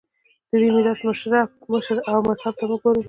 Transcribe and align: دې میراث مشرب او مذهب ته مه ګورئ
دې 0.59 0.67
میراث 0.75 0.99
مشرب 1.07 1.49
او 2.11 2.17
مذهب 2.29 2.53
ته 2.59 2.65
مه 2.69 2.77
ګورئ 2.81 2.99